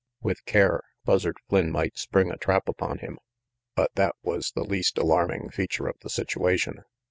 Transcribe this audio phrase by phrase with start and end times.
[0.19, 0.81] With care.
[1.05, 3.19] Buzzard Flynn might spring a trap upon him;
[3.75, 6.81] but that was the least alarming feature of the situation.